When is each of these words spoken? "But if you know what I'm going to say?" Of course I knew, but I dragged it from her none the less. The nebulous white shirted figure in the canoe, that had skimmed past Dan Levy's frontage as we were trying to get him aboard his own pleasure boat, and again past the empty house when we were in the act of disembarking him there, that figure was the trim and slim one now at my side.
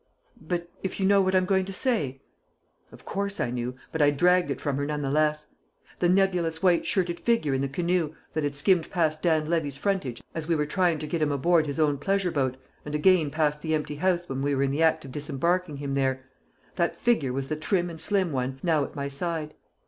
"But 0.41 0.67
if 0.81 0.99
you 0.99 1.05
know 1.05 1.21
what 1.21 1.35
I'm 1.35 1.45
going 1.45 1.63
to 1.65 1.71
say?" 1.71 2.21
Of 2.91 3.05
course 3.05 3.39
I 3.39 3.51
knew, 3.51 3.75
but 3.91 4.01
I 4.01 4.09
dragged 4.09 4.49
it 4.49 4.59
from 4.59 4.77
her 4.77 4.85
none 4.87 5.03
the 5.03 5.11
less. 5.11 5.45
The 5.99 6.09
nebulous 6.09 6.63
white 6.63 6.87
shirted 6.87 7.19
figure 7.19 7.53
in 7.53 7.61
the 7.61 7.67
canoe, 7.69 8.15
that 8.33 8.43
had 8.43 8.55
skimmed 8.55 8.89
past 8.89 9.21
Dan 9.21 9.47
Levy's 9.47 9.77
frontage 9.77 10.23
as 10.33 10.47
we 10.47 10.55
were 10.55 10.65
trying 10.65 10.97
to 10.97 11.05
get 11.05 11.21
him 11.21 11.31
aboard 11.31 11.67
his 11.67 11.79
own 11.79 11.99
pleasure 11.99 12.31
boat, 12.31 12.57
and 12.83 12.95
again 12.95 13.29
past 13.29 13.61
the 13.61 13.75
empty 13.75 13.97
house 13.97 14.27
when 14.27 14.41
we 14.41 14.55
were 14.55 14.63
in 14.63 14.71
the 14.71 14.81
act 14.81 15.05
of 15.05 15.11
disembarking 15.11 15.77
him 15.77 15.93
there, 15.93 16.23
that 16.77 16.95
figure 16.95 17.31
was 17.31 17.47
the 17.47 17.55
trim 17.55 17.87
and 17.87 18.01
slim 18.01 18.31
one 18.31 18.59
now 18.63 18.83
at 18.83 18.95
my 18.95 19.07
side. 19.07 19.53